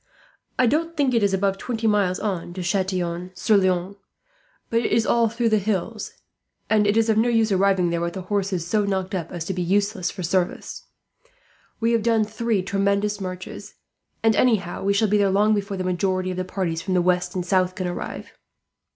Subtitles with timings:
[0.57, 3.97] "I don't think it is above twenty miles on to Chatillon sur Loing;
[4.71, 6.13] but it is all through the hills,
[6.71, 9.45] and it is of no use arriving there with the horses so knocked up as
[9.45, 10.87] to be useless for service.
[11.79, 13.75] We have done three tremendous marches,
[14.23, 17.01] and anyhow, we shall be there long before the majority of the parties from the
[17.03, 18.33] west and south can arrive.